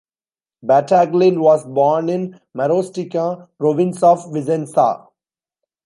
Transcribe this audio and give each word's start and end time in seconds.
Battaglin 0.65 1.37
was 1.41 1.63
born 1.63 2.09
in 2.09 2.39
Marostica, 2.57 3.47
province 3.59 4.01
of 4.01 4.31
Vicenza. 4.33 5.07